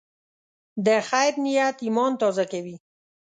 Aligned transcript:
د 0.85 0.87
خیر 1.09 1.33
نیت 1.45 1.77
ایمان 1.85 2.11
تازه 2.21 2.45
کوي. 2.51 2.75